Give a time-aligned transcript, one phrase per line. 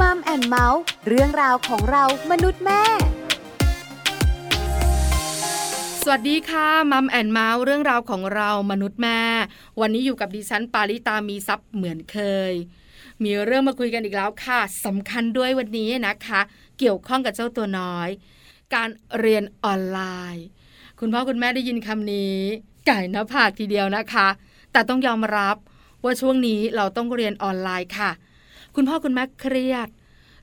[0.00, 2.82] Mom and Mouth เรื่องราวของเรามนุษย์แม่
[6.02, 9.20] สวัสดีค่ะ Mom and Mouth เรื่องราวของเรามนุษย์แม่
[9.80, 12.18] วันนี้อยู่กับดิฉัน ปาริตามีซัพ์เหมือนเค
[12.50, 12.52] ย
[13.22, 16.40] มีเรื่องมาคุยกันอีกแล้วค่ะสำคัญด้วยวันนี้นะคะ
[16.78, 18.08] เกี่ยวข้องกับเจ้าตัวน้อย
[18.74, 20.00] การเรียนออนไล
[20.34, 20.44] น์
[21.00, 22.38] คุณพ่อคุณแม่ได้ยินคำนี้
[22.86, 24.28] ก่ายหน้าผากทีเดียวนะคะ
[24.72, 25.56] แต่ต้องยอมรับ
[26.02, 28.12] ว่าช่วงนี้เราต้องเรียนออนไลน์ค่ะ
[28.76, 29.88] คุณพ่อคุณแม่เครียด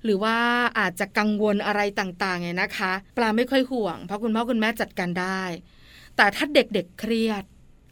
[0.04, 0.38] หรือว่า
[0.80, 5.42] อาจจะกังวลอะไรต่างๆไงนะคะ ปลาไม่ค่อยห่วง เพราะคุณพ่อคุณแม่จัดการได้
[6.18, 7.44] แต่ถ้าเด็กๆเเครียด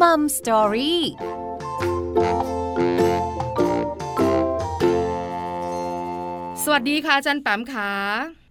[0.00, 1.02] Mom Story
[6.62, 7.92] สวัสดีค่ะอาจารย์แปมค่ะ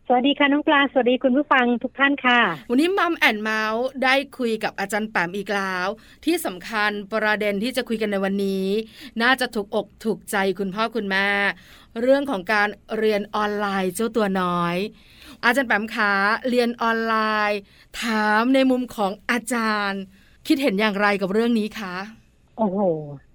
[0.10, 2.40] สวัสดีค่ะน้องปลาสวัสดีคุณผู้ฟังทุกท่านค่ะ
[2.70, 5.88] วันนี้ Mom and Mouth ได้คุยกับอาจารย์แปมอีกแล้ว
[6.26, 8.68] ที่สำคัญประเด็นที่จะคุยกันในวันนี้
[9.22, 11.28] น่าจะถูกอกถูกใจคุณพ่อคุณแม่
[12.02, 12.68] เรื่องของการ
[12.98, 14.76] เรียนออนไลน์เจ้าตัวน้อย
[15.44, 16.12] อาจารย์แปมขา
[16.50, 17.16] เรียนออนไล
[17.50, 17.60] น์
[18.02, 20.02] ถามในมุมของอาจารย์
[20.48, 21.96] คิดเห็นอย่างไรกับเรื่องนี้คะ
[22.58, 22.80] โอ้โห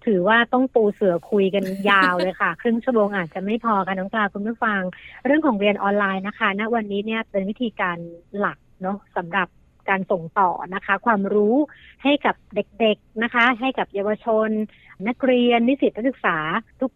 [0.07, 4.81] ถือว่าต้องปูเสือคุยกันยาวเลยค่ะ ครึ่งชั่วโมงอาจจะไม่พอค่ะน้องปลาคุณผู้ฟัง
[5.25, 7.97] เรื่องของเรียนออนไลน์นะคะณวันนี้เนี่ยเป็นวิธีการ
[8.39, 9.49] หลักเนาะสำหรับ
[9.91, 11.57] การส่งต่อนะคะ ความรู้
[12.03, 14.51] ให้กับเด็กๆนะคะ ให้กับเยาวชน
[15.09, 16.39] นักเรียนนิสิตนักศึกษา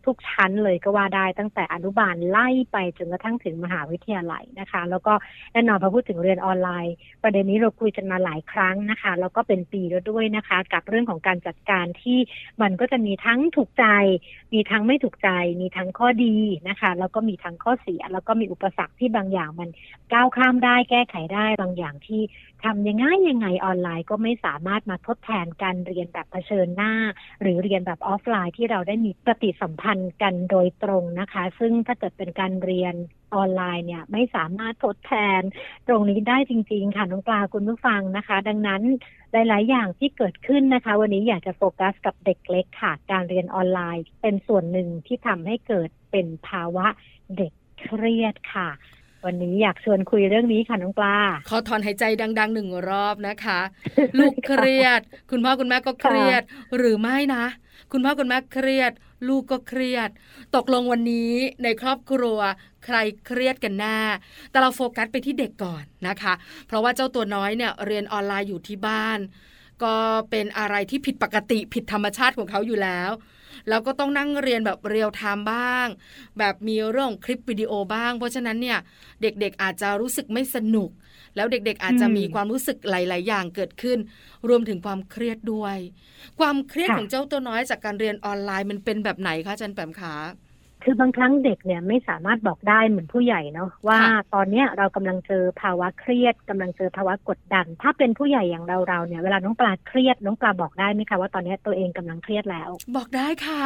[0.07, 5.15] ทุกๆ ชั้นเลยก็ว่าได้ตั้งแต่อนุบาลไล่ไปจนกระทั่งถึงมหาวิทยาลัยนะคะ แล้วก็
[5.53, 12.19] แน่นอนพอพูดถึงเรียนออนไลน์ ประเด็นนี้เราคุยกันมาหลายครั้งนะคะ แล้วก็เป็นปีแล้วด้วยนะคะ กับเรื่องของการจัดการที่
[12.63, 13.87] มันก็จะมีทั้งถูกใจ
[14.55, 15.31] มีทั้งไม่ถูกใจ
[15.61, 16.37] มีทั้งข้อดี
[16.69, 19.71] นะคะ แล้วก็มีทั้งข้อเสีย แล้วก็มีอุปสรรคที่บางอย่างมัน
[20.13, 22.23] ก้าวข้ามได้แก้ไขได้บางอย่างที่
[22.65, 26.93] ทำยังไงยังไงออนไลน์ก็ไม่สามารถมาทดแทนการเรียนแบบเผชิญหน้า
[27.43, 32.95] หรือเรียนแบบออฟไลน์ที่เราได้มีปฏิสัมพันธ์กันโดยตรงนะคะ ซึ่งถ้าเกิดเป็นการเรียน
[33.35, 35.41] ออนไลน์เนี่ยไม่สามารถทดแทน
[35.89, 38.83] ตรงนี้ได้จริง ๆ ค่ะน้องปลาคุณผู้ฟังนะคะ ดังนั้น
[39.33, 46.87] หลาย ๆ อย่างที่เกิดขึ้นนะคะ วันนี้อยากจะโฟกัสกับเด็กเล็กค่ะ การเรียนออนไลน์ เป็นส่วนหนึ่งที่ทำให้เกิดเป็นภาวะ
[47.37, 48.69] เด็กเครียดค่ะ
[49.27, 51.17] วันนี้อยากชวนคุยเรื่องนี้ค่ะน้องปลา
[51.49, 52.05] ขอถอนหายใจ
[52.39, 53.61] ดังๆหนึ่งรอบนะคะ
[54.19, 55.01] ลูกเครียด
[55.31, 56.43] คุณพ่อคุณแม่ก็เครียด
[56.77, 57.45] หรือไม่นะ
[57.93, 58.93] คุณพ่อคุณแม่เครียด
[59.29, 60.11] ลูกก็เครียด
[60.57, 61.33] ตกลงวันนี้
[61.63, 62.39] ในครอบครัว
[62.85, 64.01] ใครเครียดกันแน่
[64.51, 66.35] แต่เราโฟกัสไปที่เด็กก่อนนะคะ
[66.67, 69.19] เพราะว่าเจ้าตัวน้อยเนี่ยเรียนออนไลน์อยู่ที่บ้าน
[69.85, 69.97] ก็
[70.31, 73.11] เป็นอะไรที่ผิดปกติผิดธรรมชาติของเขาอยู่แล้ว
[73.69, 75.87] แล้วก็ต้องนั่งเรียนแบบ real-time บ้าง
[76.39, 78.79] แบบมีเรื่องคลิปวิดีโอบ้าง เพราะฉะนั้นเนี่ย
[79.23, 80.91] เด็กๆอาจจะรู้สึกไม่สนุก
[81.37, 83.99] แล้วเด็กๆอาจจะมีความรู้สึกหลาย ๆ อย่างเกิดขึ้น
[84.49, 85.77] รวมถึงความเครียดด้วย
[86.41, 90.15] ความเครียดค่ะของเจ้าตัวน้อยจากการเรียนออนไลน์มันเป็นแบบไหนคะอาจารย์แปมขา
[90.89, 103.65] คือบางครั้งเด็กเนี่ยไม่สามารถบอกได้เหมือนผู้ใหญ่เนาะว่าค่ะตอนเนี้ยเรากำลังเจอภาวะเครียดกำลังเจอภาวะกดดัน ถ้าเป็นผู้ใหญ่อย่างเราเราๆเนี่ยเวลาน้องปลาเครียดน้องปลาบอกได้ไหมคะว่าตอนเนี้ยตัวเองกำลังเครียดแล้ว บอกได้ค่ะ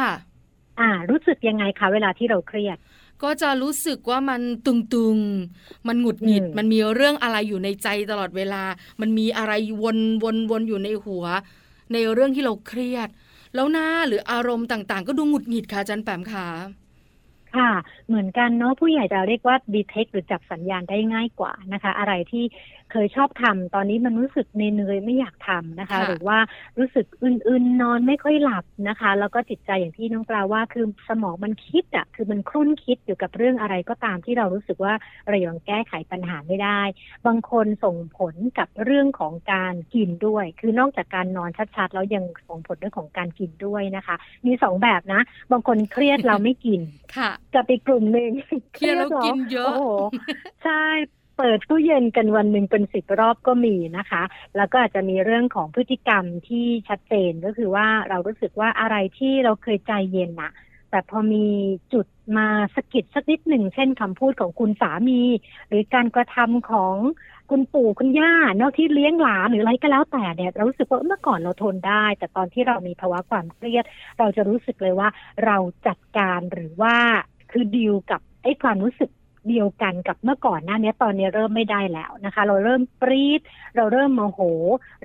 [0.79, 2.77] อ่า รู้สึกยังไงคะเวลาที่เราเครียด
[3.23, 8.63] ก็จะรู้สึกว่ามันตุงๆ มันหงุดหงิดอืมมันมีเรื่องอะไรอยู่ในใจตลอดเวลา
[9.01, 9.53] มันมีอะไร
[9.83, 11.25] วนวนวนอยู่ในหัว
[11.93, 13.09] ในเรื่องที่เราเครียด
[13.55, 16.47] แล้วหน้าหรืออารมณ์ต่างๆ ก็ดูหงุดหงิดค่ะอาจันแปมขา
[17.57, 17.71] ค่ะ
[18.07, 22.43] เหมือนกันเนาะผู้ใหญ่จะเรียกว่าดีเทคหรือจับสัญญาณได้ง่ายกว่านะคะ อะไรที่
[22.91, 26.37] เคยชอบทำตอนนี้มันรู้สึกเนื่อยไม่อยากทำนะคะค่ะหรือว่า
[26.77, 34.93] รู้สึกอื่นๆนอนไม่ค่อยหลับนะคะ แล้วก็จิตใจอย่างที่น้องปลาว่าคือสมองมันคิดอะคือมันครุ่นคิดอยู่กับเรื่องอะไรก็ตามที่เรารู้สึกว่า
[35.27, 36.81] เรายังแก้ไขปัญหาไม่ได้
[37.27, 44.15] บางคนส่งผลกับเรื่องของการกินด้วย คือนอกจากการนอนชัดๆแล้วยังส่งผลเรื่องของการกินด้วยนะคะ
[44.45, 45.21] มีสองแบบนะ
[45.51, 46.81] บางคนเครียดเราไม่กิน
[47.17, 48.31] ค่ะ กับอีกกลุ่มหนึ่ง
[48.73, 49.85] เครียดแล้วกินเยอะโอ้โห
[50.63, 50.83] ใช่
[51.37, 54.23] เปิดตู้เย็นกันวันหนึ่งเป็นสิบรอบก็มีนะคะ
[54.57, 60.51] แล้วก็อาจจะมีเรื่องของพฤติกรรมที่ชัดเจนก็คือว่าเรารู้สึกว่าอะไรที่เราเคยใจเย็นน่ะ
[60.89, 61.45] แต่พอมี
[61.93, 62.07] จุด
[62.37, 65.21] มาสะกิดสักนิดหนึ่งเช่นคำพูดของคุณสามี
[65.67, 66.95] หรือการกระทำของ
[67.49, 73.83] คุณปู่คุณย่าเนาะที่เลี้ยงหลานหรืออะไรก็แล้วแต่เนี่ยเรารู้สึกว่าเมื่อก่อนเราทนได้ แต่ตอนที่เรามีภาวะความเครียด
[74.19, 75.09] เราจะรู้สึกเลยว่า
[75.45, 75.57] เรา
[75.87, 76.95] จัดการหรือว่า
[77.51, 79.09] คือดีลกับไอ้ความรู้สึก
[79.49, 83.41] เดียวกันกับเมื่อก่อนหน้านี้ตอนนี้เริ่มไม่ได้แล้วนะคะ เราเริ่มปรีด
[83.75, 84.39] เราเริ่มโมโห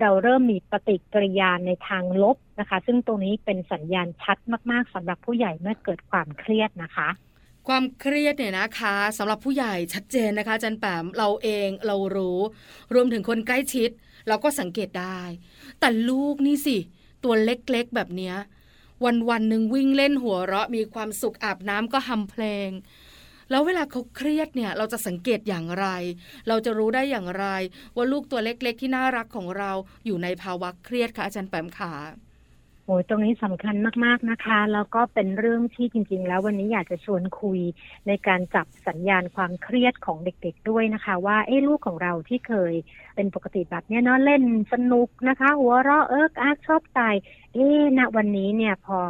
[0.01, 4.39] เราเริ่มมีปฏิกิริยาในทางลบนะคะ ซึ่งตรงนี้เป็นสัญญาณชัด
[4.71, 7.09] มาก ๆสำหรับผู้ใหญ่เมื่อเกิดความเครียดนะคะ
[7.69, 12.41] ความเครียดเนี่ยนะคะสำหรับผู้ใหญ่ชัดเจนนะคะจันแปมเราเองเรารู้
[12.95, 13.91] รวมถึงคนใกล้ชิด
[14.29, 15.21] เราก็สังเกตได้
[15.81, 16.77] แต่ลูกนี่สิ
[17.25, 18.37] ตัวเล็กๆแบบเนี้ย
[19.05, 22.71] วันวันหนึ่งวิ่งเล่นหัวเราะมีความสุขอาบน้ำก็ฮัมเพลง
[23.51, 25.87] แล้วเวลาเขาเครียดเนี่ย เราจะสังเกตอย่างไร
[26.49, 27.47] เราจะรู้ได้อย่างไร
[27.97, 29.73] ว่าลูกตัวเล็กๆ ที่น่ารักของเรา
[30.07, 31.93] อยู่ในภาวะเครียดคะอาจารย์แปมขา
[32.87, 33.75] โอ้ยตรงนี้สำคัญ
[34.05, 37.61] มากๆนะคะ แล้วก็เป็นเรื่องที่จริง ๆ แล้ววันนี้อยากจะชวนคุย
[38.07, 42.75] ในการจับสัญญาณความเครียดของเด็ก ๆด้วยนะคะ ว่าเอ้ลูกของเราที่เคย
[43.15, 44.43] เป็นปกติแบบเนี้ยเนาะเล่น
[44.73, 47.01] สนุกนะคะ หัวเราะเอิกอากชอบใจ
[47.55, 49.01] เอ๊ะณวันนี้เนี่ยพอ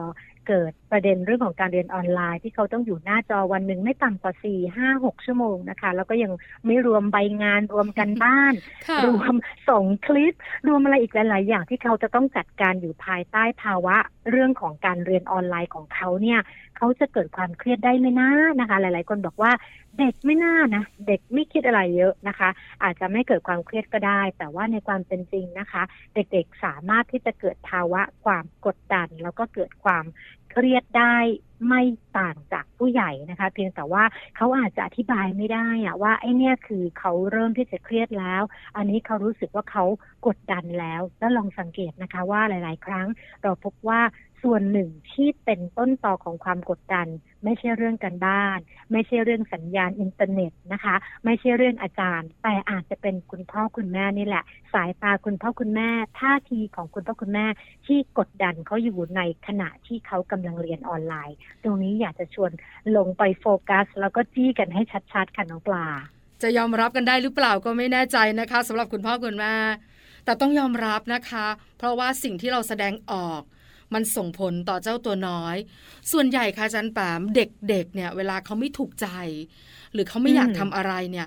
[0.49, 6.33] เกิดประเด็นเรื่องของการเรียนออนไลน์ ที่เขาต้องอยู่หน้าจอวันหนึ่งไม่ต่ำกว่าสี่ห้าหกชั่วโมงนะคะ แล้วก็ยัง
[6.67, 8.53] ไม่รวมใบงานรวมกันบ้าน
[8.89, 9.35] ค่ะรวม
[9.69, 10.35] ส่งคลิป
[10.67, 13.97] รวมอะไรอีกหลาย ๆ อย่างที่เขาจะต้องจัดการอยู่ภายใต้ภาวะ
[14.31, 16.41] เรื่องของการเรียนออนไลน์ของเขาเนี่ย
[16.77, 18.29] เขาจะเกิดความเครียดได้ไหมนะ
[18.61, 19.53] นะคะ หลาย ๆ คนบอกว่า
[19.99, 22.49] เด็กไม่น่านะเด็กไม่คิดอะไรเยอะนะคะ
[22.83, 25.83] อาจจะไม่เกิดความเครียดก็ได้ แต่ว่าในความเป็นจริงนะคะ
[26.15, 30.05] เด็กๆสามารถที่จะเกิดภาวะความกดดัน แล้วก็เกิดความ
[30.53, 31.17] เครียดได้
[31.69, 31.83] ไม่
[32.19, 34.05] ต่างจากผู้ใหญ่นะคะ เพียงแต่ว่า
[34.37, 38.43] เขาอาจจะอธิบายไม่ได้อะว่าไอ้เนี่ยคือเขาเริ่มที่จะเครียดแล้ว
[38.77, 39.85] อันนี้เขารู้สึกว่าเขา
[40.27, 43.07] กดดันแล้ว แล้วลองสังเกตนะคะว่าหลาย ๆ ครั้ง
[43.43, 44.01] เราพบว่า
[44.43, 47.07] ส่วนหนึ่งที่เป็นต้นตอของความกดดัน
[47.45, 48.59] ไม่ใช่เรื่องการบ้าน
[48.93, 50.95] ไม่ใช่เรื่องสัญญาณอินเทอร์เน็ตนะคะ
[51.25, 54.45] ไม่ใช่เรื่องอาจารย์ แต่อาจจะเป็นคุณพ่อคุณแม่นี่แหละ
[54.75, 55.91] สายตาคุณพ่อคุณแม่
[56.21, 57.47] ท่าทีของคุณพ่อคุณแม่
[57.87, 62.51] ที่กดดันเขาอยู่ในขณะที่เขากำลังเรียนออนไลน์ ตรงนี้อยากจะชวน
[62.97, 64.83] ลงไปโฟกัส แล้วก็จี้กันให้
[65.13, 65.87] ชัดๆค่ะน้องปลา
[66.43, 69.55] จะยอมรับกันได้หรือเปล่าก็ไม่แน่ใจนะคะสำหรับคุณพ่อคุณแม่
[70.25, 71.47] แต่ต้องยอมรับนะคะ
[71.79, 73.41] เพราะว่าสิ่งที่เราแสดงออก
[73.95, 75.57] มันส่งผลต่อเจ้าตัวน้อย
[76.13, 79.09] ส่วนใหญ่ค่ะอาจันแปมเด็กๆเนี่ยเวลาเขาไม่ถูกใจ
[79.93, 81.27] หรือเขาไม่อยากอืมทำอะไรเนี่ย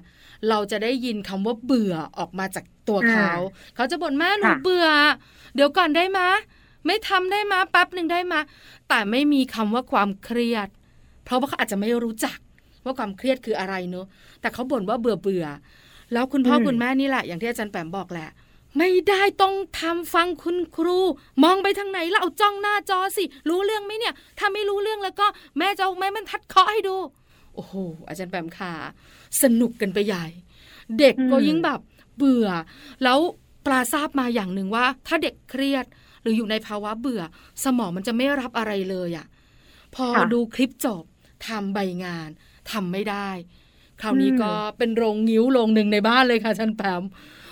[0.50, 3.32] เราจะได้ยินคำว่าเบื่อออกมาจากตัวเขา
[3.76, 4.88] เขาจะบ่นแม่หนูค่ะเบื่อ
[5.56, 6.30] เดี๋ยวก่อนได้มะ
[6.86, 8.42] ไม่ทำได้มะแป๊บหนึ่งได้มะ
[8.90, 10.68] แต่ไม่มีคำว่าความเครียด
[11.24, 12.38] เพราะว่าเขาอาจจะไม่รู้จัก
[12.84, 14.06] ว่าความเครียดคืออะไรเนอะ
[14.42, 18.30] แต่เขาบ่นว่าเบื่อเบื่อๆแล้วคุณพ่ออืมคุณแม่นี่แหละอย่างที่อาจารย์แปมบอกแหละ
[18.77, 21.00] ไม่ได้ต้องทำฟังคุณครู
[21.44, 25.25] มองไปทางไหนแล้วเอาจ้องหน้าจอสิ รู้เรื่องไหมเนี่ย ถ้าไม่รู้เรื่องแล้วก็
[25.57, 26.95] แม่จะเอาไม้บรรทัดเคาะให้ดู
[27.56, 27.74] โอ้โห
[28.07, 28.74] อาจารย์แปมค่ะ
[29.42, 30.26] สนุกกันไปใหญ่
[30.99, 31.80] เด็กก็อืมยิ่งแบบ
[32.18, 32.47] เบื่อ
[33.04, 33.19] แล้ว
[33.66, 35.85] ปลาทราบมาอย่างหนึ่งว่า ถ้าเด็กเครียด
[36.21, 37.21] หรืออยู่ในภาวะเบื่อ
[37.64, 39.26] สมองมันจะไม่รับอะไรเลยอะ่ะ
[39.95, 41.04] พอค่ะดูคลิปจบ
[41.47, 42.30] ทำใบงาน
[42.71, 43.30] ทำไม่ได้
[44.02, 47.04] คราวนี้อืมก็เป็นโรงงิ้วโรงหนึ่งในบ้านเลยค่ะอาจันแปม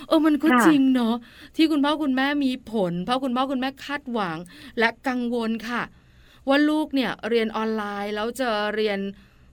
[0.08, 1.16] เออมันก็ค่ะจริงเนาะ
[1.56, 4.38] ที่คุณพ่อคุณแม่มีผล เพราะคุณพ่อคุณแม่คาดหวัง
[4.80, 5.84] และกังวลค่ะ
[6.48, 9.00] ว่าลูกเนี่ยเรียนออนไลน์แล้วจะเรียน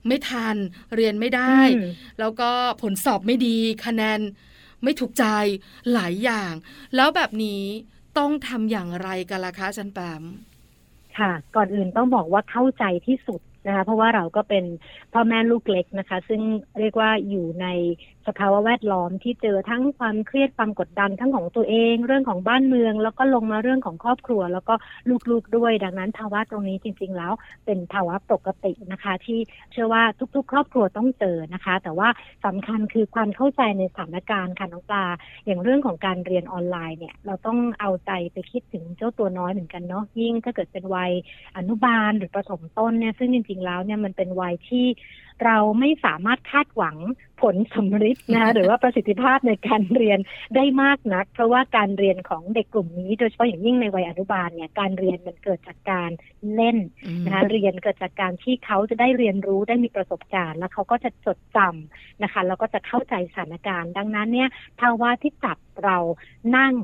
[0.07, 0.57] ไม่ทัน
[0.97, 2.51] เรียนไม่ได้อืมแล้วก็
[2.83, 4.21] ผลสอบไม่ดีคะแนน
[4.83, 5.25] ไม่ถูกใจ
[5.93, 6.53] หลายอย่าง
[6.97, 7.63] แล้วแบบนี้
[8.19, 10.23] ต้องทำอย่างไรกันล่ะคะอาจันแปม
[11.19, 14.65] ค่ะ ก่อนอื่นต้องบอกว่าเข้าใจที่สุด นะคะเพราะว่าเราก็เป็น
[15.13, 16.41] พ่อแม่ลูกเล็กนะคะ ซึ่ง
[16.79, 17.67] เรียกว่าอยู่ใน
[18.29, 24.75] สภาวะแวดล้อมที่เจอทั้งความเครียดความกดดันทั้งของตัวเอง เรื่องของบ้านเมือง แล้วก็ลงมาเรื่องของครอบครัว แล้วก็
[25.31, 27.33] ลูกๆด้วย ดังนั้นภาวะตรงนี้จริง ๆ แล้ว
[27.67, 29.39] เป็นภาวะปกตินะคะ ที่
[29.73, 30.03] เชื่อว่า
[30.35, 32.09] ทุก ๆ ครอบครัวต้องเจอนะคะ แต่ว่า
[32.45, 35.05] สำคัญคือความเข้าใจในสถานการณ์ค่ะน้องปลา
[35.47, 41.13] อย่างเรื่องของการเรียนออนไลน์เนี่ยเราต้องเอาใจไปคิดถึงเจ้าตัวน้อยเหมือนกันเนาะยิ่งถ้าเกิดเป็นวัย
[41.57, 44.87] อนุบาลหรือประถมต้นเนี่ยซึ่งจริง ๆ แล้วเนี่ยมันเป็นวัยที่
[45.45, 46.97] เราไม่สามารถคาดหวัง
[47.45, 50.19] ผลสำฤทธิ์นะคะหรือว่าประสิทธิภาพในการเรียน
[50.57, 56.11] ได้มากนัก เพราะว่าการเรียนของเด็กกลุ่มนี้ โดยเฉพาะอย่างยิ่งในวัยอนุบาลเนี่ยการเรียนมันเกิดจากการ
[56.55, 56.79] เล่น
[57.25, 64.49] นะคะเรียนเกิดจากการที่เขาจะได้เรียนรู้ได้มีประสบการณ์ แล้วเขาก็จะจดจำนะคะแล้วก็จะเข้าใจสถานการณ์ ดังนั้นเนี่ย
[64.81, 65.99] ภาวะที่จับเรา
[66.57, 66.75] นั่ง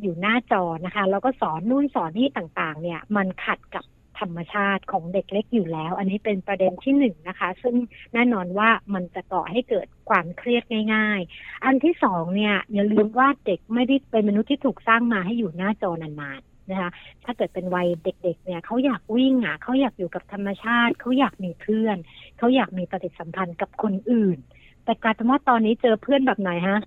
[0.00, 3.84] อยู่หน้าจอนะคะแล้วก็สอนนู่นสอนนี่ต่างๆ เนี่ย มันขัดกับ
[4.20, 7.76] ธรรมชาติของเด็กเล็กอยู่แล้ว อันนี้เป็นประเด็นที่หนึ่งนะคะ ซึ่ง
[8.14, 16.90] แน่นอนว่ามันจะก่อให้เกิดความเครียดง่าย ๆ อันที่สองเนี่ย อย่าลืมว่าเด็กไม่ได้เป็นมนุษย์ที่ถูกสร้างมาให้อยู่หน้าจอนานๆนะคะ
[17.24, 21.96] ถ้าเกิดเป็นวัยเด็ก ๆ เนี่ยเขาอยากวิ่งอะเขาอยากอยู่กับธรรมชาติ เขาอยากมีเพื่อน
[22.38, 24.38] เขาอยากมีปฏิสัมพันธ์กับคนอื่น
[24.86, 26.80] แต่กลายเป็นว่าตอนนี้เจอเพื่อนแบบไหนฮะ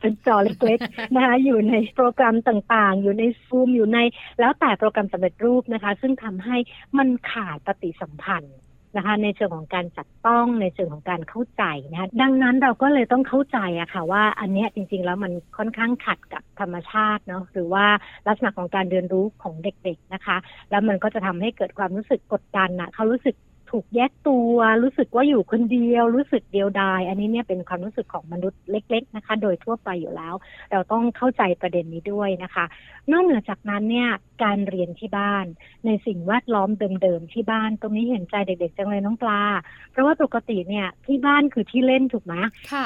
[0.00, 3.98] เป็นจอเล็กๆนะคะอยู่ในโปรแกรมต่างๆ อยู่ในซูมอยู่ใน
[4.40, 6.56] แล้วแต่โปรแกรมสำเร็จรูปนะคะ ซึ่งทำให้
[6.98, 8.56] มันขาดปฏิสัมพันธ์
[8.96, 17.86] นะคะในเชิงของการจัดต้องในเชิงของการเข้าใจนะคะดังนั้นเราก็เลยต้องเข้าใจอะค่ะว่าอันนี้จริง ๆ แล้วมันค่อนข้างขัดกับธรรมชาติเนาะหรือว่า
[18.26, 20.36] ลักษณะของการเรียนรู้ของเด็ก ๆนะคะ
[20.70, 23.34] แล้วมันก็จะทำให้เกิดความรู้สึกกดดันอะเขารู้สึก
[23.72, 30.34] ถูกแยกตัว รู้สึกว่าอยู่คนเดียว รู้สึกเดียวดาย อันนี้เนี่ยเป็นความรู้สึกของมนุษย์เล็ก ๆ นะคะ โดยทั่วไปอยู่แล้ว
[30.70, 32.64] เราต้องเข้าใจประเด็นนี้ด้วยนะคะ
[33.12, 34.08] นอกเหนือจากนั้นเนี่ย
[34.42, 35.46] การเรียนที่บ้าน
[35.86, 36.70] ในสิ่งแวดล้อม
[37.02, 39.42] เดิมๆที่บ้าน ตรงนี้เห็นใจเด็กๆจังเลยน้องปลา
[39.92, 42.34] เพราะว่าปกติเนี่ยที่บ้านคือที่เล่นถูกไหม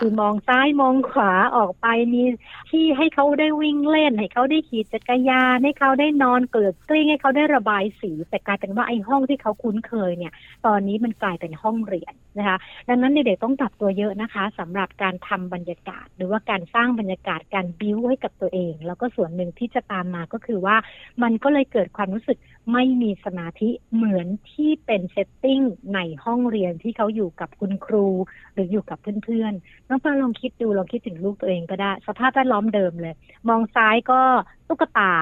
[0.01, 2.23] คือมองซ้ายมองขวาออกไปมี
[2.71, 10.33] ที่ให้เขาได้วิ่งเล่น ให้เขาได้ขี่จักรยานให้เขาได้นอนเกลือกกลิ้งให้เขาได้ระบายสีแต่กลายเป็นว่าไอ้ห้องที่เขาคุ้นเคยเนี่ย
[10.67, 12.57] ตอนนี้มันกลายเป็นห้องเรียน นะคะ
[12.89, 20.77] ดังนั้นเด็กๆต้องปรับตัวเยอะนะคะสำหรับการทำบรรยากาศ หรือว่าการสร้างบรรยากาศการบิ้วให้กับตัวเอง แล้วก็ส่วนหนึ่งที่จะตามมาก็คือว่า
[21.23, 22.39] มันก็เลยเกิดความรู้สึก
[22.73, 25.61] ไม่มีสมาธิเหมือนที่เป็น setting
[25.95, 28.07] ในห้องเรียนที่เขาอยู่กับคุณครู
[28.55, 33.15] หรืออยู่กับเพื่อนๆน้องปลาลองคิดดูลองคิดถึงลูกตัวเองก็ได้ สภาพแวดล้อมเดิมเลย
[33.49, 34.21] มองซ้ายก็
[34.69, 35.13] ตุ๊กตา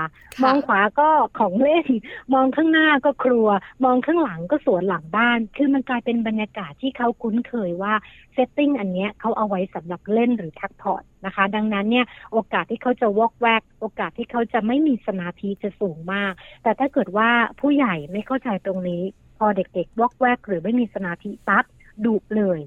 [0.44, 1.08] มองขวาก็
[1.38, 1.86] ของเล่น
[2.34, 3.48] มองข้างหน้าก็ครัว
[3.84, 7.94] มองข้างหลังก็สวนหลังบ้าน คือมันกลายเป็นบรรยากาศที่เขาคุ้นเคยว่า
[8.34, 16.32] setting อันนี้เขาเอาไว้สำหรับเล่นหรือพักผ่อนนะคะ ดังนั้นเนี่ยโอกาสที่เขาจะวอกแวก โอกาสที่เขาจะไม่มีสมาธิจะสูงมาก
[16.62, 19.02] แต่ถ้าเกิดว่าผู้ใหญ่ไม่เข้าใจตรงนี้
[19.38, 21.64] พอเด็กๆวอกแวกหรือไม่มีสมาธิปั๊บ
[22.04, 22.60] ดุเลย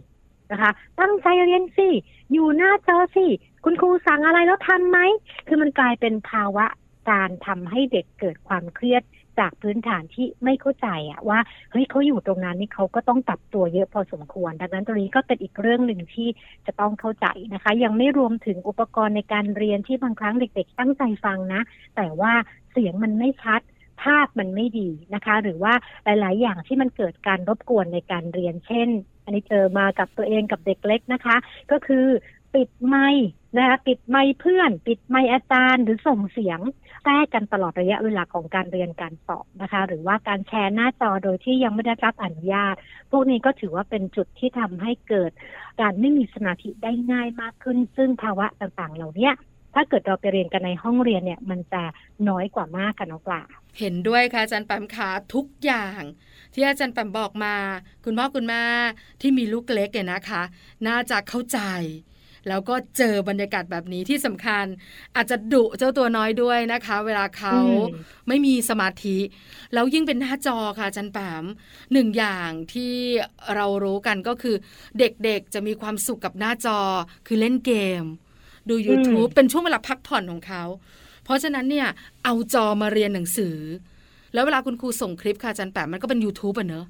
[0.52, 1.90] นะคะ ตั้งใจเรียนสิ
[2.32, 3.26] อยู่หน้าจอสิ
[3.64, 5.00] คุณครูสั่งอะไรแล้วทำไหม
[5.48, 6.66] คือมันกลายเป็นภาวะ
[7.10, 9.04] การทำให้เด็กเกิดความเครียด
[9.40, 11.40] จากพื้นฐานที่ไม่เข้าใจอะว่า
[11.72, 16.28] เฮ้ยเขาอยู่ตรงนั้นนี่เขาก็ต้องปรับตัวเยอะพอสมควร ดังนั้นตรงนี้ก็เป็นอีกเรื่องหนึ่งที่
[16.66, 21.62] จะต้องเข้าใจนะคะ ยังไม่รวมถึงอุปกรณ์ในการเรียนที่บางครั้งเด็ก ๆ ตั้งใจฟังนะ
[21.96, 22.34] แต่ว่า
[22.72, 23.62] เสียงมันไม่ชัด
[24.04, 25.74] ภาพมันไม่ดีนะคะ หรือว่า
[26.04, 28.90] หลาย ๆ อย่างที่มันเกิดการรบกวนในการเรียนเช่น
[29.24, 31.36] อันนี้เจอมากับตัวเองกับเด็กเล็กนะคะ
[31.72, 32.06] ก็คือ
[32.56, 33.28] ปิดไมค์
[33.58, 36.60] นะคะปิดไมค์เพื่อน ปิดไมค์อาจารย์หรือส่งเสียง
[37.04, 42.76] แทรกกันตลอดระยะเวลาของการเรียนการสอบนะคะ หรือว่าการแชร์หน้าจอโดยที่ยังไม่ได้รับอนุญาต
[43.12, 45.32] พวกนี้ก็ถือว่าเป็นจุดที่ทำให้เกิด
[45.82, 49.32] การไม่มีสมาธิได้ง่ายมากขึ้น ซึ่งภาวะต่างๆ เหล่านี้
[49.80, 51.84] ถ้าเกิดเราไปเรียนกันในห้องเรียนเนี่ยมันจะ
[52.30, 53.44] น้อยกว่ามากกันน้องปลา
[53.80, 56.02] เห็นด้วยค่ะอาจารย์แปมขาทุกอย่าง
[56.54, 57.56] ที่อาจารย์แปมบอกมา
[58.06, 58.64] คุณพ่อคุณแม่
[59.22, 60.44] ที่มีลูกเล็กเนี่ยนะคะ
[60.88, 61.60] น่าจะเข้าใจ
[62.48, 64.66] แล้วก็เจอบรรยากาศแบบนี้ที่สำคัญ
[65.16, 67.56] อาจจะดุเจ้าตัวน้อยด้วยนะคะ เวลาเขา
[68.28, 69.18] ไม่มีสมาธิ
[69.74, 71.44] แล้วยิ่งเป็นหน้าจอค่ะจันแปม
[71.94, 72.94] หนึ่งอย่างที่
[73.56, 74.56] เรารู้กันก็คือ
[75.00, 76.80] เด็กๆจะมีความสุขกับหน้าจอ
[77.28, 78.04] คือเล่นเกม
[78.70, 80.64] ดู YouTube เป็นช่วงเวลาพักผ่อนของเขา
[81.24, 81.88] เพราะฉะนั้นเนี่ย
[82.24, 83.56] เอาจอมาเรียนหนังสือ
[84.34, 86.86] แล้วเวลาคุณครูส่งคลิปค่ะจันแปมมันก็เป็น YouTube อะเนอะ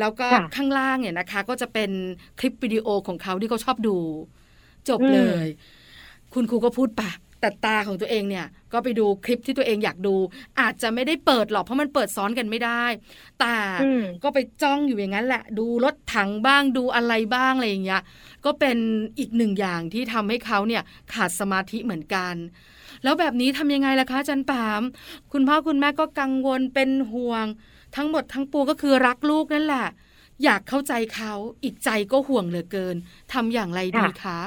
[0.00, 0.26] แล้วก็
[0.56, 1.90] ข้างล่างเนี่ยนะคะ ก็จะเป็น
[2.38, 3.96] คลิปวิดีโอของเขาที่เขาชอบดู
[4.88, 5.46] จบเลย
[6.34, 7.10] คุณครูก็พูดปะ
[7.44, 10.14] แต่ตาของตัวเองเนี่ยก็ไปดูคลิปที่ตัวเองอยากดู
[10.60, 12.84] อาจจะไม่ได้เปิดหรอกเพราะมันเปิดซ้อนกันไม่ได้
[13.40, 13.56] แต่
[14.22, 18.02] ก็ไปจ้องอยู่อย่างนั้นแหละ ดูรถถังบ้างดูอะไรบ้างอะไรอย่างเงี้ย
[18.44, 18.76] ก็เป็น
[19.18, 20.82] อีกหนึ่งอย่างที่ทำให้เขาเนี่ย
[21.12, 22.34] ขาดสมาธิเหมือนกัน
[23.02, 24.82] แล้วแบบนี้ทำยังไงล่ะคะจันปาม
[25.32, 27.46] คุณพ่อคุณแม่ก็กังวลเป็นห่วง
[27.96, 29.86] ทั้งหมดทั้งปวงก็คือรักลูกนั่นแหละ
[30.44, 31.32] อยากเข้าใจเขา
[31.62, 32.96] อีกใจก็ห่วงเหลือเกิน
[33.32, 34.40] ทำอย่างไรดีคะ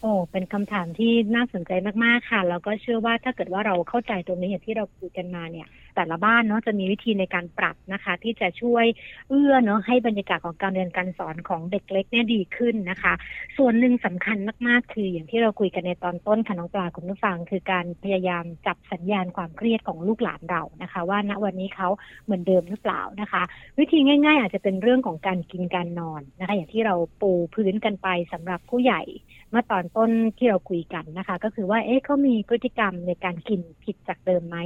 [0.00, 1.72] โอ้เป็นคำถามที่น่าสนใจ
[2.04, 8.84] มากๆค่ะ แล้วก็เชื่อว่าถ้าเกิดว่าเราเข้าใจตรงนี้อย่างที่เราคุยกันมาเนี่ย แต่ละบ้านเนาะจะมีวิธีในการปรับนะคะ ที่จะช่วย
[9.28, 13.14] เอื้อเนาะให้บรรยากาศของการเรียนการสอนของเด็กเล็กเนี่ยดีขึ้นนะคะ
[13.56, 21.88] ส่วนหนึ่งสำคัญมากๆ คืออย่างที่เราคุยกันในตอนต้นค่ะน้องปลาคุณผู้ฟัง คือการพยายามจับสัญญาณความเครียดของลูกหลานเรานะคะ ว่าณวันนี้เขา
[22.24, 23.42] เหมือนเดิมหรือเปล่านะคะ
[23.78, 29.02] วิธีง่าย ๆ อาจจะเป็นเรื่องของการกินการนอนนะคะ อย่างที่เราปูพื้นกันไปสำหรับผู้ใหญ่
[29.50, 34.58] เมื่อตอนต้นที่เราคุยกันนะคะ ก็คือว่าเอ๊ะเขามีพฤติกรรมในการกินผิดจากเดิมไหม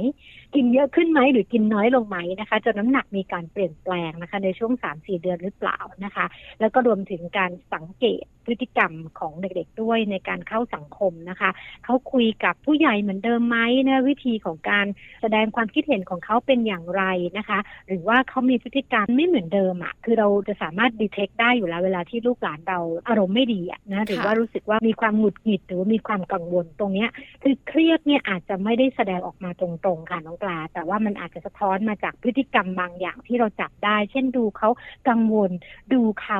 [0.55, 6.25] กินเยอะขึ้นไหมหรือกินน้อยลงไหมนะคะ จนน้ำหนักมีการเปลี่ยนแปลงนะคะ ในช่วงสามสี่เดือนหรือเปล่านะคะ
[6.59, 11.49] แล้วก็รวมถึงการสังเกตพฤติกรรมของเด็กๆด้วยในการเข้าสังคมนะคะ
[11.85, 13.57] เขาคุยกับผู้ใหญ่เหมือนเดิมไหม
[13.87, 14.85] นะวิธีของการ
[15.21, 17.03] แสดงความคิดเห็นของเขาเป็นอย่างไร
[17.37, 27.09] นะคะ หรือว่าเขามีพฤติกรรมไม่เหมือนเดิมอะ่ะคือเราจะสามารถดีเทคได้อยู่แล้วเวลาที่ลูกหลานเราอารมณ์ไม่ดีอะนะหรือว่ารู้สึกว่ามีความหงุดหงิดหรือว่ามีความกังวลตรงเนี้ย
[27.43, 34.69] คือเครียดเนี่ยอาจจะไม่ได้แสดงออกมาตรงๆค่ะน้องปลา แต่ว่ามันอาจจะสะท้อนมาจากพฤติกรรมบางอย่างที่เราจับได้ เช่นดูเขา
[35.09, 35.51] กังวล
[35.93, 36.39] ดูเขา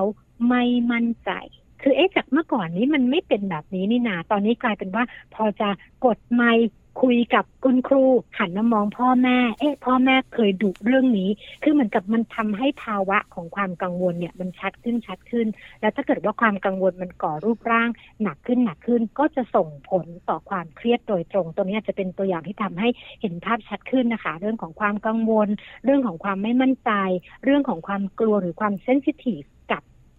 [0.49, 1.31] ไม่มั่นใจ
[1.81, 5.03] คือเอ๊ะจากเมื่อก่อนนี้มันไม่เป็นแบบนี้นี่นาตอนนี้กลายเป็นว่า
[5.35, 5.69] พอจะ
[6.05, 6.67] กดไมค์
[7.01, 8.03] คุยกับคุณครู
[8.37, 11.29] หันมามองพ่อแม่ เอ๊ะพ่อแม่เคยดุเรื่องนี้
[11.63, 15.47] คือเหมือนกับมันทำให้ภาวะของความกังวลเนี่ยมันชัดขึ้นชัดขึ้น
[15.81, 17.89] แล้วถ้าเกิดว่าความกังวลมันก่อรูปร่าง
[18.23, 22.89] หนักขึ้นหนักขึ้น ก็จะส่งผลต่อความเครียดโดยตรง ตัวนี้จะเป็นตัวอย่างที่ทำให้
[23.21, 25.47] เห็นภาพชัดขึ้นนะคะ เรื่องของความกังวล
[25.83, 26.91] เรื่องของความไม่มั่นใจ
[27.43, 29.43] เรื่องของความกลัวหรือความเซนซิทีฟ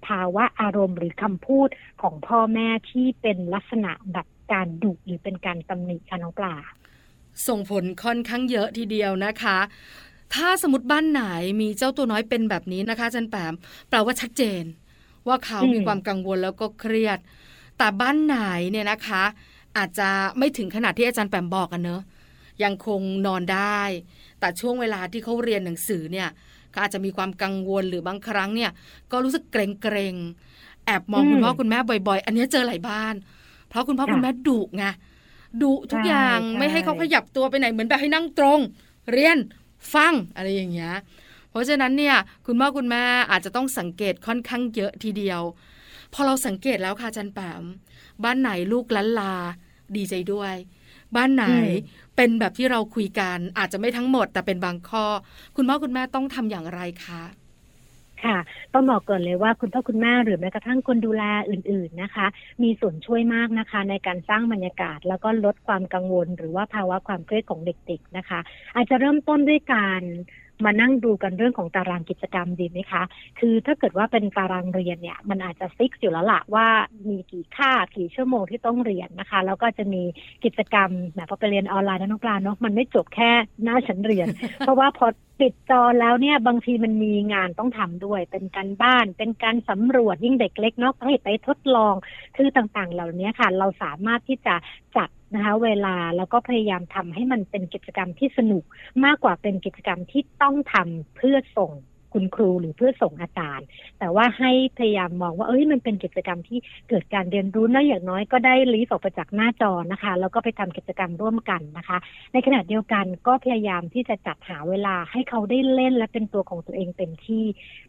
[0.07, 1.69] ภาวะอารมณ์หรือคำพูด
[2.03, 6.55] ของพ่อแม่ที่เป็นลักษณะแบบการดุหรือเป็นการตำหนิค่ะน้องปลา
[7.49, 9.59] ส่งผลค่อนข้างเยอะทีเดียวนะคะ
[10.35, 11.23] ถ้าสมมติบ้านไหน
[11.61, 13.55] มีเจ้าตัวน้อยเป็นแบบนี้นะคะจันแปม
[13.89, 14.63] แปลว่าชัดเจน
[15.29, 17.19] ว่าเขามีความกังวลแล้วก็เครียด
[17.79, 18.37] แต่บ้านไหน
[18.71, 19.25] เนี่ยนะคะ
[19.77, 22.03] อาจจะไม่ถึงขนาดที่อาจารย์แปมบอกกันเนอะ
[22.65, 23.81] ยังคงนอนได้
[24.41, 26.29] แต่ช่วงเวลาที่เขาเรียนหนังสือเนี่ย
[26.75, 28.71] ก็อาจจะมีความกังวลหรือบางครั้งเนี่ย
[29.13, 30.15] ก็รู้สึกเกรงเกรง
[30.87, 33.15] แอบมองคุณพ่อคุณแม่บ่อย ๆ อันนี้เจอหลายบ้าน
[33.69, 34.85] เพราะคุณพ่อคุณแม่ดุไง
[35.63, 38.61] ดุทุกอย่างไม่ให้เขาขยับตัวไปไหนเหมือนแบบให้นั่งตรง
[39.11, 39.39] เรียน
[39.95, 40.95] ฟังอะไรอย่างเงี้ย
[41.51, 45.41] เพราะฉะนั้นเนี่ยคุณพ่อคุณแม่อาจจะต้องสังเกตค่อนข้างเยอะทีเดียว
[46.13, 47.63] พอเราสังเกตแล้วค่ะจันแปม
[48.25, 49.35] บ้านไหนลูกลันลา
[49.97, 50.55] ดีใจด้วย
[51.17, 51.45] บ้านไหน
[52.23, 55.05] เป็นแบบที่เราคุยกันอาจจะไม่ทั้งหมด แต่เป็นบางข้อ
[55.57, 57.23] คุณพ่อคุณแม่ต้องทำอย่างไรคะ
[58.25, 58.39] ค่ะ
[58.75, 62.27] ต้องบอกก่อนเลยว่าคุณพ่อคุณแม่หรือแม้กระทั่งคนดูแลอื่น ๆนะคะ
[62.63, 68.41] มีส่วนช่วยมากนะคะ ในการสร้างบรรยากาศ แล้วก็ลดความกังวล หรือว่าภาวะความเครียดของเด็ก ๆ นะคะ
[68.77, 70.03] อาจจะเริ่มต้นด้วยการ
[70.65, 73.03] มานั่งดูกันเรื่องของตารางกิจกรรมดีไหมคะ
[73.39, 76.67] คือถ้าเกิดว่าเป็นตารางเรียนเนี่ย มันอาจจะฟิกอยู่แล้วละว่า
[77.09, 80.03] มีกี่ค่ากี่ชั่วโมงที่ต้องเรียนนะคะ แล้วก็จะมี
[80.45, 83.31] กิจกรรมแบบพอไปเรียนออนไลน์นะน้องปลาเนาะมันไม่จบแค่
[83.65, 85.07] หน้าชั้นเรียน เพราะว่าพอ
[85.41, 91.95] ปิดจอแล้วเนี่ยบางทีมันมีงานต้องทำด้วย เป็นการบ้าน เป็นการสำรวจยิ่งเด็กเล็กเนาะให้ไปทดลอง
[92.37, 94.55] คือต่างๆ เหล่านี้ค่ะ เราสามารถที่จะ
[94.97, 98.65] จัด นะคะเวลาแล้วก็พยายามทำให้มันเป็นกิจกรรมที่สนุก
[99.05, 101.73] มากกว่าเป็นกิจกรรมที่ต้องทำเพื่อส่ง
[102.13, 103.67] คุณครูหรือเพื่อส่งอาจารย์
[103.99, 111.99] แต่ว่าให้พยายามมองว่าเอ้ยมันเป็นกิจกรรมที่เกิดการเรียนรู้นะอย่างน้อยก็ได้ลีฟออกไปจากหน้าจอนะคะ แล้วก็ไปทำกิจกรรมร่วมกันนะคะ
[112.33, 117.45] ในขณะเดียวกันก็พยายามที่จะจัดหาเวลาให้เขาได้เล่นและเป็นตัวของตัวเองเต็มที่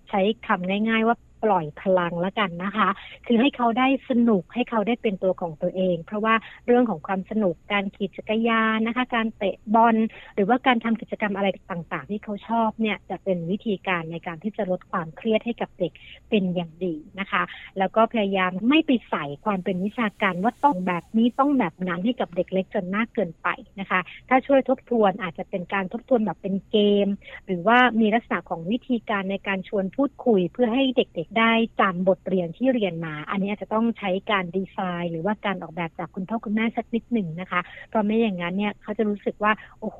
[0.09, 2.89] ใช้คำง่าย ๆ ว่า ปล่อยพลังแล้วกันนะคะ
[3.27, 6.35] คือให้เขาได้สนุกให้เขาได้เป็นตัวของตัวเอง เพราะว่า
[6.67, 9.95] เรื่องของความสนุกการขี่จักรยานนะคะ การเตะบอล
[10.35, 15.91] หรือว่าการทำกิจกรรมอะไรต่างๆ ที่เขาชอบเนี่ยจะเป็นวิธีการในการที่จะลดความเครียดให้กับเด็ก
[16.29, 17.43] เป็นอย่างดีนะคะ
[17.77, 23.47] แล้วก็พยายามไม่ไปใส่ความเป็นวิชาการว่าต้องแบบนี้ต้องแบบนั้นให้กับเด็กเล็กจนมากเกินไป
[23.79, 27.07] นะคะ ถ้าช่วยทบทวนอาจจะเป็นการทบทวนแบบเป็นเกม
[27.45, 39.99] หรือว่ามีลักษณะของวิธีการในการชวนพูดคุยเพื่อให้เด็กได้จำบทเรียนที่เรียนมา อันนี้อาจจะต้องใช้การดีไซน์ หรือว่าการออกแบบจากคุณพ่อคุณแม่สักนิดหนึ่งนะคะ เพราะไม่อย่างนั้นเนี่ยเขาจะรู้สึกว่าโอ้โห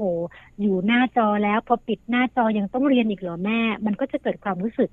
[0.62, 4.90] อยู่หน้าจอแล้วพอปิดหน้าจอยังต้องเรียนอีกเหรอแม่ มันก็จะเกิดความรู้สึก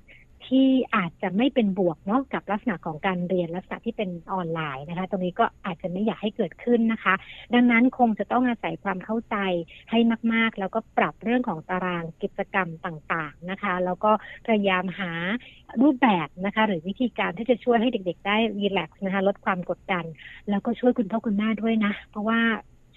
[0.47, 7.13] ที่อาจจะไม่เป็นบวกเนาะกับลักษณะของการเรียนลักษณะที่เป็นออนไลน์นะคะ ตรงนี้ก็อาจจะไม่อยากให้เกิดขึ้นนะคะ
[7.53, 9.35] ดังนั้นคงจะต้องอาศัยความเข้าใจ
[9.89, 9.99] ให้
[10.33, 14.11] มาก ๆ แล้วก็ปรับเรื่องของตารางกิจกรรมต่างๆนะคะ แล้วก็
[14.47, 15.11] พยายามหา
[15.81, 20.05] รูปแบบนะคะ หรือวิธีการที่จะช่วยให้เด็ก ๆ ได้รีแลกซ์นะคะ ลดความกดดัน
[20.49, 22.39] แล้วก็ช่วยคุณพ่อคุณแม่ด้วยนะ เพราะว่า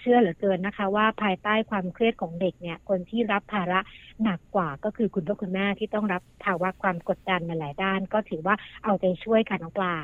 [0.04, 3.80] ชื่อเหลือเกินนะคะ ว่าภายใต้ความเครียดของเด็กเนี่ยคนที่รับภาระ
[4.22, 9.94] หนักกว่าก็คือคุณพ่อคุณแม่ที่ต้องรับภาวะความกดดันในหลายด้าน ก็ถือว่าเอาใจช่วยค่ะน้องปลา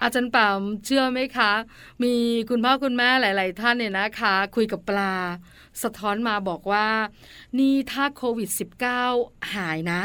[0.00, 1.52] อาจารย์ปามเชื่อไหมคะ
[2.02, 2.14] มี
[2.50, 5.12] คุณพ่อคุณแม่หลาย ๆ ท่านเนี่ยนะคะ คุยกับปลา
[5.82, 6.86] สะท้อนมาบอกว่า
[7.58, 8.48] นี่ถ้าโควิด
[9.00, 10.02] -19 หายนะ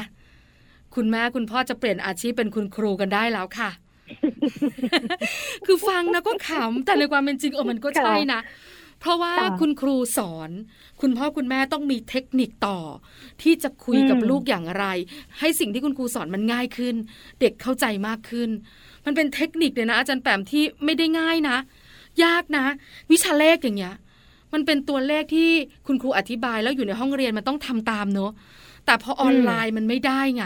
[0.96, 3.70] คุณแม่คุณพ่อจะเปลี่ยนอาชีพเป็นคุณครูกันได้แล้วค่ะ
[5.66, 8.42] คือฟังนะก็ขำแต่ในความเป็นจริงเออมันก็ใช่นะ
[9.00, 10.50] เพราะว่าค่ะคุณครูสอน
[11.02, 12.80] คุณพ่อคุณแม่ต้องมีเทคนิคต่อ
[13.42, 14.86] ที่จะคุยกับอืมลูกอย่างไร
[15.40, 16.96] ให้สิ่งที่คุณครูสอนมันง่ายขึ้น
[17.42, 18.50] เด็กเข้าใจมากขึ้น
[19.06, 21.58] มันเป็นเทคนิคเลยนะอาจารย์แปมที่ไม่ได้ง่ายนะ
[22.24, 22.66] ยากนะ
[23.12, 23.96] วิชาเลขอย่างเงี้ย
[24.54, 25.50] มันเป็นตัวเลขที่
[25.88, 28.32] คุณครูอธิบายแล้วอยู่ในห้องเรียนมันต้องทำตามเนอะ
[28.86, 30.44] แต่พอออนไลน์มันไม่ได้ไง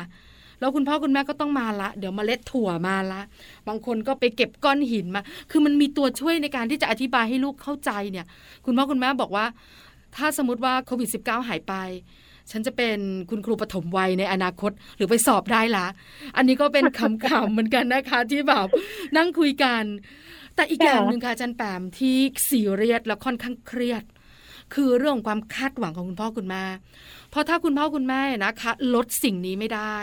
[0.61, 3.21] แล้วคุณพ่อคุณแม่ก็ต้องมาละ เดี๋ยวมเมล็ดถั่วมาละ
[3.67, 5.21] บางคนก็ไปเก็บก้อนหินมา
[5.51, 8.25] คือมันมีตัวช่วยในการที่จะอธิบายให้ลูกเข้าใจเนี่ย
[8.65, 9.45] คุณพ่อคุณแม่บอกว่า
[10.15, 11.73] ถ้าสมมติว่าโควิด -19 หายไป
[12.51, 12.97] ฉันจะเป็น
[13.29, 15.85] คุณครูปฐมวัยในอนาคตหรือไปสอบได้ละ
[16.35, 18.67] อันนี้ก็เป็นคำขำๆเหมือนกันนะคะ ที่แบบ
[19.17, 19.83] นั่งคุยกัน
[20.55, 22.17] แต่อีกอย่างหนึ่งค่ะอาจารย์แปมที่
[22.49, 24.03] ซีเรียสแล้วค่อนข้างเครียด
[24.73, 26.63] คือเรื่องของความคาดหวังของคุณพ่อคุณแม่
[27.29, 29.97] เพราะถ้าคุณพ่อคุณแม่นะคะ ลดสิ่งนี้ไม่ได้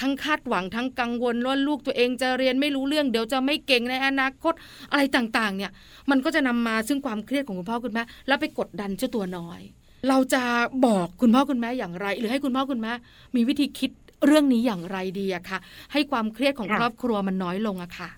[0.00, 4.54] ทั้งคาดหวังทั้งกังวลว่าลูกตัวเองจะเรียนไม่รู้เรื่องเดี๋ยวจะไม่เก่งในอนาคต
[4.90, 5.70] อะไรต่างๆ เนี่ย
[6.10, 9.60] มันก็จะนำมาซึ่งความเครียดของคุณพ่อคุณแม่แล้วไปกดดันเจ้าตัวน้อย
[10.08, 10.42] เราจะ
[10.86, 12.92] บอกคุณพ่อคุณแม่อย่างไร หรือให้คุณพ่อคุณแม่
[13.36, 13.90] มีวิธีคิด
[14.26, 15.58] เรื่องนี้อย่างไรดีอะคะ
[15.92, 18.10] ให้ความเครียดของค่ะครอบครัวมันน้อยลงอะค่ะ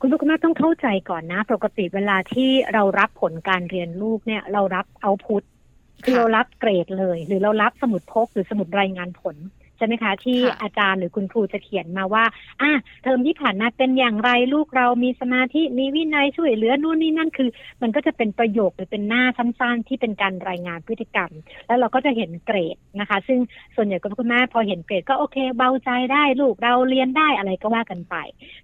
[0.00, 5.42] คุณพ่อคุณแม่ต้องเข้าใจก่อนนะ ปกติเวลาที่เรารับผลการเรียนลูกเนี่ย เรารับเอาพุต
[6.04, 9.36] คือค่ะเรารับเกรดเลย หรือเรารับสมุดพกหรือสมุดรายงานผล
[9.78, 12.24] ใช่ไหมคะที่ค่ะอาจารย์หรือคุณครูจะเขียนมาว่า
[12.62, 12.70] อะ
[13.02, 17.48] เทอมที่ผ่านมาเป็นอย่างไรลูกเรามีสมาธิมีวินัยช่วยเหลือนู่นนี่นั่นคือ
[17.82, 21.30] มันก็จะเป็นประโยคหรือเป็นหน้าสั้นๆ ที่เป็นการรายงานพฤติกรรม
[21.66, 23.38] แล้วเราก็จะเห็นเกรดนะคะ ซึ่ง
[23.76, 28.14] ส่วนใหญ่คุณพ่อคุณแม่พอเห็นเกรดก็โอเค เบาใจได้ลูกเราเรียนได้อะไรก็ว่ากันไป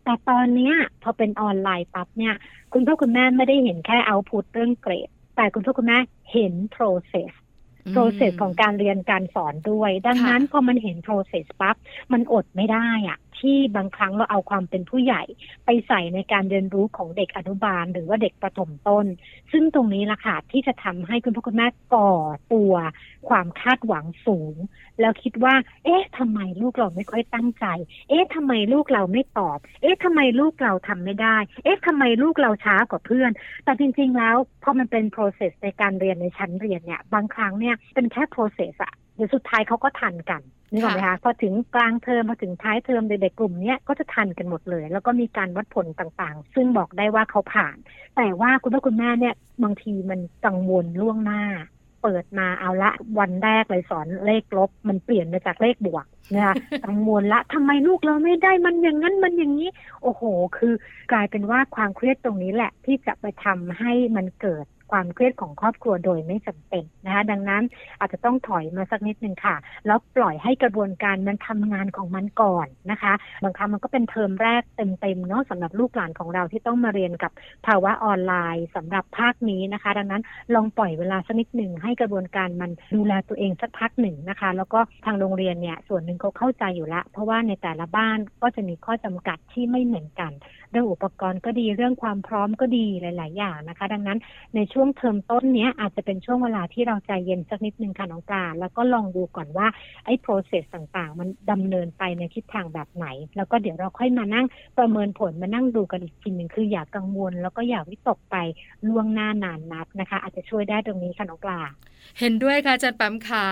[0.04, 2.34] แต่ตอนเนี้ยพอเป็นออนไลน์ปั๊บเนี่ย
[2.72, 5.98] คุณพ่อคุณแม่ไม่ได้เห็นแค่ output เรื่องเกรด แต่คุณพ่อคุณแม่
[6.32, 7.32] เห็น process
[7.90, 11.76] โปรเซสของการเรียนการสอนด้วย ดังนั้นพอมันเห็น process ปั๊บ
[12.12, 15.22] มันอดไม่ได้อะ ที่บางครั้งเราเอาความเป็นผู้ใหญ่
[15.64, 19.06] ไปใส่ในการเรียนรู้ของเด็กอนุบาล หรือว่าเด็กประถมต้น
[19.52, 22.10] ซึ่งตรงนี้ล่ะค่ะที่จะทำให้คุณพ่อคุณแม่ก่อ
[22.52, 22.72] ตัว
[23.28, 24.54] ความคาดหวังสูง
[25.00, 25.54] แล้วคิดว่า
[25.84, 27.66] เอ๊ะทำไมลูกเราไม่ค่อยตั้งใจ
[28.08, 33.30] เอ๊ะทำไมลูกเราไม่ตอบ เอ๊ะทำไมลูกเราทำไม่ได้ เอ๊ะทำไมลูกเราช้ากว่าเพื่อน
[33.64, 47.76] แต่จริง ๆ แล้วพอมันเป็น process ในการเรียนในชั้นเรียนเนี่ย บางครั้งเนี่ยเป็นแค่ process อะ เดี๋ยวสุดท้ายเขาก็ทันกันนึกออกไหมคะพอถึงกลางเทอมพอถึงท้ายเทอมเด็กๆกลุ่มเนี้ยก็จะทันกันหมดเลย แล้วก็มีการวัดผลต่างๆ ซึ่งบอกได้ว่าเขาผ่าน
[48.16, 51.42] แต่ว่าคุณพ่อคุณแม่เนี่ยบางทีมันกังวลล่วงหน้า
[52.02, 56.54] เปิดมาเอาละวันแรกเลยสอนเลขลบ มันเปลี่ยนมาจากเลขบวกนะคะ
[56.86, 59.68] กังวลละทำไมลูกเราไม่ได้มันอย่างนั้นมันอย่างนี้
[60.02, 60.22] โอ้โห
[60.58, 60.74] คือ
[61.12, 67.62] กลายเป็นว่าความเครียดตรงนี้แหละที่จะไปทำให้มันเกิด ความเครียดของครอบครัวโดยไม่จำเป็นนะคะดังนั้น
[68.00, 77.32] อาจจะต้องถอยมาสักนิดนึงค่ะ แล้วปล่อยให้กระบวนการมันทำงานของมันก่อนนะคะ บางครั้งมันก็เป็นเทอมแรกเต็มๆเนาะสำหรับลูกหลานของเราที่ต้องมาเรียนกับ
[77.66, 80.22] ภาวะออนไลน์สำหรับภาคนี้นะคะ ดังนั้น
[80.54, 90.32] ลองปล่อยเวลาสักนิดหนึ่งให้กระบวนการมันดูแลตัวเองสักพักหนึ่งนะคะ แล้วก็ทางโรงเรียนเนี่ยส่วนหนึ่งเขาเข้าใจอยู่ล้วเพราะว่าในแต่ละบ้านก็จะมีข้อจำกัดที่ไม่เหมือนกัน
[90.70, 94.18] เรื่องอุปกรณ์ก็ดีเรื่องความพร้อมก็ดีหลาย ๆ อย่างนะคะ ดังนั้น
[94.54, 99.66] ในช่วงเทอมต้นเนี้ยอาจจะเป็นช่วงเวลาที่เราใจเย็นสักนิดนึงค่ะน้องปลาแล้วก็ลองดูก่อนว่า
[100.04, 104.46] ไอ้ process ต่างๆ มันดำเนินไปในทิศทางแบบไหน แล้วก็เดี๋ยวเราค่อยมานั่ง
[104.78, 108.36] ประเมินผลมานั่งดูกันอีกทีหนึ่งคืออย่ากกังวล แล้วก็อย่าวิตกไป
[108.88, 111.60] ล่วงหน้านานนักนะคะ อาจจะช่วยได้ตรงนี้ค่ะน้องปลา
[112.18, 113.46] เห็นด้วยค่ะอาจารย์แปมขา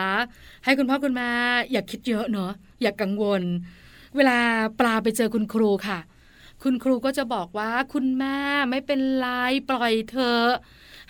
[0.64, 1.30] ให้คุณพ่อคุณแม่
[1.72, 3.42] อย่าคิดเยอะเนอะอย่ากังวล
[4.16, 4.38] เวลา
[4.80, 5.98] ปลาไปเจอคุณครูค่ะ
[6.62, 8.38] คุณครูก็จะบอกว่าคุณแม่
[8.70, 9.26] ไม่เป็นไร
[9.70, 10.40] ปล่อยเธอ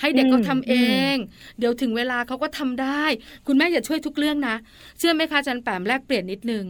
[0.03, 0.75] ให้เด็กอืมเขาทำเอ
[1.13, 3.05] งอืเดี๋ยวถึงเวลาเขาก็ทำได้
[3.47, 4.57] คุณแม่อย่าช่วยทุกเรื่องนะ
[4.99, 6.65] เชื่อไหมคะอาจารย์แปมแลกเปลี่ยนนิดนึง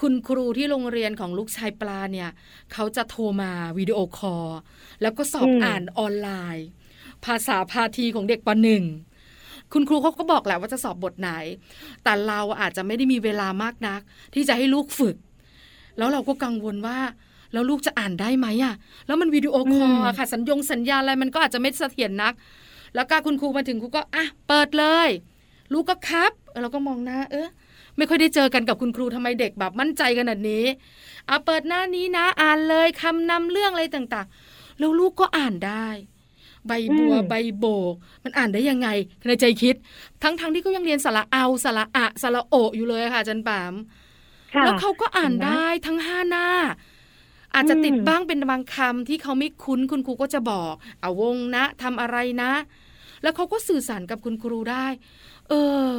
[0.00, 2.30] คุณครูที่โรงเรียนของลูกชายปลาเนี่ย
[2.72, 4.48] เขาจะโทรมาวิดีโอคอล
[5.02, 6.66] แล้วก็สอบอืมอ่านออนไลน์
[7.24, 8.84] ภาษาพาทีของเด็กปหนึ่ง
[9.72, 11.30] คุณครูเขาก็บอกแหละว่าจะสอบบทไหน
[12.04, 14.00] แต่เราอาจจะไม่ได้มีเวลามากนัก
[14.34, 15.16] ที่จะให้ลูกฝึก
[15.98, 16.98] แล้วเราก็กังวลว่า
[17.52, 18.74] แล้วลูกจะอ่านได้ไหมอะ
[19.06, 22.34] แล้วมันวิดีโอคอลอะค่ะ สัญญงสัญญาณอะไรมันก็อาจจะไม่เสถียรนัก
[22.94, 25.08] แล้วก็คุณครูมาถึงครูก็อะเปิดเลย
[25.72, 27.48] ลูกก็ครับเออเราก็มองหน้าเออ
[27.96, 30.64] ไม่ค่อยได้เจอกันกับคุณครูทำไมเด็กแบบมั่นใจขนาดนี้
[31.28, 35.88] อะเปิดหน้านี้นะอ่านเลยคำนำเรื่องอะไรต่างๆ แล้วลูกก็อ่านได้
[36.66, 38.88] ใบบัวใบโบก มันอ่านได้ยังไง
[39.28, 39.74] ในใจคิด
[40.22, 43.74] ทั้งๆทที่เขายังเรียนสระเอาสระอะสระโออยู่เลยค่ะจันปาม
[44.64, 46.46] แล้วเขาก็อ่านได้ทั้งห้าหน้า
[47.54, 52.52] อาจจะติดบ้างเป็นบางคำที่เขาไม่คุ้นคุณครูก็จะบอก เอาวงนะทำอะไรนะ
[53.24, 54.86] แล้วเขาก็สื่อสารกับคุณครูได้
[55.48, 55.54] เอ
[55.88, 55.90] อ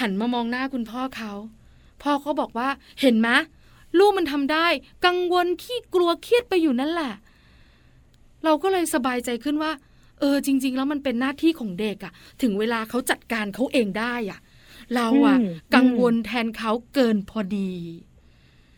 [0.00, 1.32] หันมามองหน้าคุณพ่อเขา
[2.02, 2.68] พ่อเขาบอกว่า
[3.00, 3.28] เห็นไหม
[3.98, 4.66] ลูกมันทำได้
[5.06, 7.14] กังวลขี้กลัวเครียดไปอยู่นั่นแหละ
[8.44, 9.72] เราก็เลยสบายใจขึ้นว่า
[10.20, 14.40] เออ จริง ๆ แล้วมันเป็นหน้าที่ของเด็กอะถึงเวลาเขาจัดการเขาเองได้อะ
[14.94, 15.38] เราอะ
[15.74, 17.72] กังวลแทนเขาเกินพอดี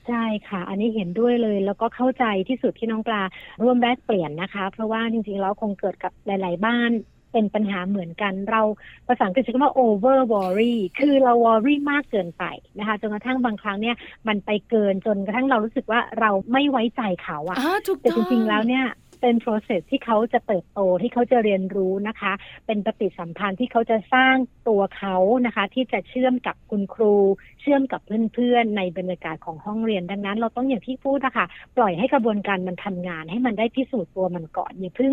[0.09, 3.23] ใช่ค่ะ อันนี้เห็นด้วยเลย แล้วก็เข้าใจที่สุดที่น้องปลา
[3.62, 6.90] ร่วมแลกเปลี่ยนนะคะ เพราะว่าจริงๆแล้วคงเกิดกับหลาย ๆ บ้าน
[7.35, 8.62] เป็นปัญหาเหมือนกัน เรา
[9.09, 12.44] ภาษาอังกฤษใช้คำว่า over worry คือเรา worry มากเกินไป
[12.79, 13.97] นะคะจนกระทั่งบางครั้งเนี่ย
[14.29, 17.57] มันไปเกินจนกระทั่งเรารู้สึกว่าเราไม่ไว้ใจเขาอะ
[18.01, 18.87] แต่จริงๆแล้วเนี่ย
[19.20, 22.33] เป็น process ที่เขาจะเติบโตที่เขาจะเรียนรู้นะคะ
[22.66, 24.37] เป็นปฏิสัมพันธ์ที่เขาจะสร้าง
[24.68, 25.16] ตัวเขา
[25.47, 27.14] นะคะ ที่จะเชื่อมกับคุณครู
[27.61, 28.01] เชื่อมกับ
[28.35, 35.12] เพื่อนๆ ในบรรยากาศของห้องเรียนดังนั้น เราต้องอย่างที่พูดนะคะปล่อยให้กระบวนการมันทำงาน ให้มันได้พิสูจน์ตัวมันก่อนอย่าเพิ่ง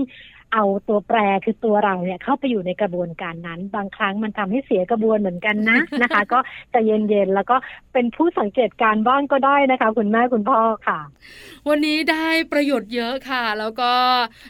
[0.53, 6.39] เอาตัวแปรคือตัวเราเนี่ยเข้าไปอยู่ในกระบวนการนั้น บางครั้งมันทำให้เสียกระบวนเหมือนกันนะนะคะ ก็
[6.73, 7.55] จะเย็นๆแล้วก็
[7.93, 10.99] เป็นผู้สังเกตการบ้างก็ได้นะคะ คุณแม่คุณพ่อค่ะ
[11.67, 13.91] วันนี้ได้ประโยชน์เยอะค่ะ แล้วก็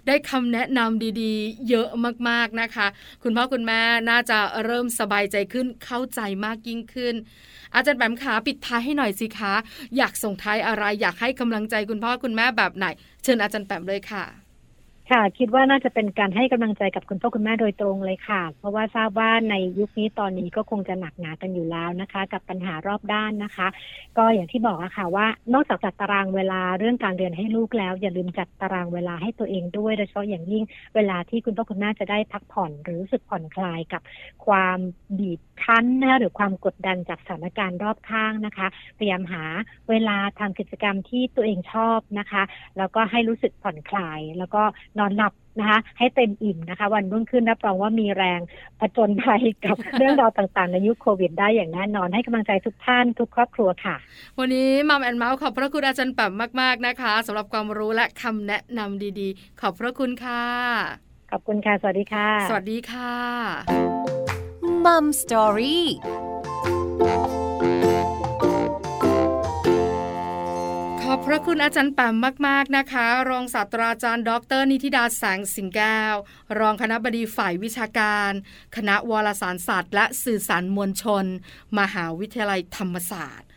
[0.08, 1.90] ได้คำแนะนำดีๆ เยอะ
[2.30, 2.88] มากๆนะคะ
[3.24, 7.16] คุณพ่อคุณแม่น่าจะเริ่มสบายใจขึ้นเข้าใจมากยิ่งขึ้น
[7.76, 9.54] อาจารย์แบมขาปิดท้ายให้หน่อยสิคะ
[9.98, 12.86] อยากส่งท้ายอะไร อยากให้กำลังใจคุณพ่อคุณแม่แบบไหน
[13.24, 14.41] เชิญอาจารย์แปมเลยค่ะ
[15.10, 23.68] ค่ะคิดว่าน่าจะเป็นการให้กำลังใจกับคุณพ่อคุณแม่โดยตรงเลยค่ะ เพราะว่าทราบว่าในยุคนี้ตอนนี้ก็คงจะหนักหนากันอยู่แล้วนะคะ กับปัญหารอบด้านนะคะ
[24.18, 30.64] ก็อย่างที่บอกอะค่ะว่านอกจากจัดตารางเวลาเรื่องการเรียนให้ลูกแล้ว อย่าลืมจัดตารางเวลาให้ตัวเองด้วยโดยเฉพาะอย่างยิ่ง
[30.96, 34.02] เวลาที่คุณพ่อคุณแม่จะได้พักผ่อนหรือรู้สึกผ่อนคลายกับ
[34.46, 34.78] ความ
[35.20, 39.44] บีบคั้นนะหรือความกดดันจากสถานการณ์รอบข้างนะคะพยายามหา
[39.90, 42.44] เวลาทำกิจกรรมที่ตัวเองชอบนะคะ
[42.78, 44.64] แล้วก็ให้รู้สึกผ่อนคลายแล้วก็
[45.00, 48.40] นอนหลับนะคะ ให้เต็มอิ่มนะคะ วันรุ่งขึ้นรับรองว่ามีแรง
[48.80, 53.96] ผจญภัยกับเรื่องราวต่างๆ ในยุคโควิดได้อย่างแน่นอนให้กำลังใจทุกท่านทุกครอบครัวค่ะ
[54.40, 60.44] วันนี้มัมแอนเมาส์ขอบพระคุณอาจารย์แป๋มมาก ๆนะคะสำหรับความรู้และคำแนะนำดีๆ ขอบพระคุณค่ะ
[61.32, 63.14] ขอบคุณค่ะ สวัสดีค่ะ สวัสดีค่ะ
[64.86, 65.86] มัมสตอรี่
[71.26, 72.16] พระคุณอาจารย์แปม
[72.48, 76.16] มาก ๆนะคะ รองศาสตราจารย์ ดร นิติดาแสงสิงแก้ว
[76.60, 78.32] รองคณะบดีฝ่ายวิชาการ
[78.76, 81.26] คณะวารสารศาสตร์ และสื่อสารมวลชน
[81.80, 83.48] มหาวิทยาลัยธรรมศาสตร์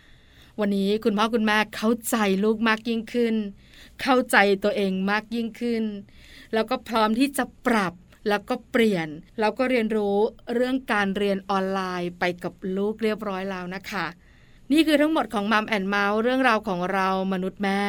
[0.61, 3.35] วันนี้คุณพ่อคุณแม่เข้าใจลูกมากยิ่งขึ้น
[4.03, 5.85] เข้าใจตัวเองมากยิ่งขึ้น
[6.55, 7.95] แล้วก็พร้อมที่จะปรับ
[8.29, 9.09] แล้วก็เปลี่ยน
[9.41, 10.17] แล้วก็เรียนรู้
[10.55, 14.07] เรื่องการเรียนออนไลน์ไปกับลูกเรียบร้อยแล้วนะคะ
[14.73, 17.83] นี่คือทั้งหมดของมัมแอนเมาส์เรื่องราวของเรามนุษย์แม่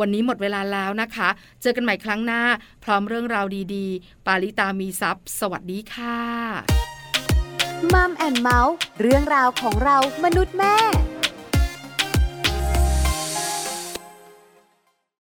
[0.00, 1.28] วันนี้หมดเวลาแล้วนะคะ
[1.62, 2.42] เจอกันใหม่ครั้งหน้า
[2.84, 6.18] พร้อมเรื่องราวดีๆ ปาลิตามีซัพ์สวัสดีค่ะ
[7.92, 10.76] มัมแอนเมาส์เรื่องราวของเรามนุษย์แม่